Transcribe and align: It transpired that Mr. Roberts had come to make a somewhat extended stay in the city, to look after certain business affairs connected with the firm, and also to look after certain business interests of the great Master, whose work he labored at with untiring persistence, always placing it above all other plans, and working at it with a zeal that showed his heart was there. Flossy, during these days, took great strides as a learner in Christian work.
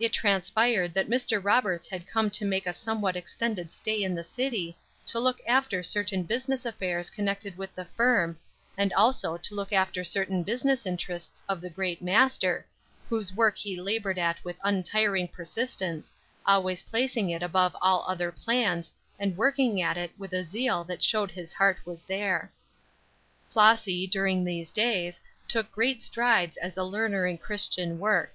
It 0.00 0.12
transpired 0.12 0.92
that 0.94 1.08
Mr. 1.08 1.38
Roberts 1.40 1.86
had 1.86 2.08
come 2.08 2.30
to 2.30 2.44
make 2.44 2.66
a 2.66 2.72
somewhat 2.72 3.14
extended 3.14 3.70
stay 3.70 4.02
in 4.02 4.12
the 4.12 4.24
city, 4.24 4.76
to 5.06 5.20
look 5.20 5.38
after 5.46 5.84
certain 5.84 6.24
business 6.24 6.66
affairs 6.66 7.10
connected 7.10 7.56
with 7.56 7.72
the 7.76 7.84
firm, 7.84 8.40
and 8.76 8.92
also 8.94 9.36
to 9.38 9.54
look 9.54 9.72
after 9.72 10.02
certain 10.02 10.42
business 10.42 10.84
interests 10.84 11.44
of 11.48 11.60
the 11.60 11.70
great 11.70 12.02
Master, 12.02 12.66
whose 13.08 13.32
work 13.32 13.56
he 13.56 13.80
labored 13.80 14.18
at 14.18 14.44
with 14.44 14.58
untiring 14.64 15.28
persistence, 15.28 16.12
always 16.44 16.82
placing 16.82 17.30
it 17.30 17.40
above 17.40 17.76
all 17.80 18.04
other 18.08 18.32
plans, 18.32 18.90
and 19.16 19.36
working 19.36 19.80
at 19.80 19.96
it 19.96 20.10
with 20.18 20.32
a 20.32 20.42
zeal 20.42 20.82
that 20.82 21.04
showed 21.04 21.30
his 21.30 21.52
heart 21.52 21.78
was 21.86 22.02
there. 22.02 22.50
Flossy, 23.48 24.08
during 24.08 24.42
these 24.42 24.72
days, 24.72 25.20
took 25.46 25.70
great 25.70 26.02
strides 26.02 26.56
as 26.56 26.76
a 26.76 26.82
learner 26.82 27.28
in 27.28 27.38
Christian 27.38 28.00
work. 28.00 28.34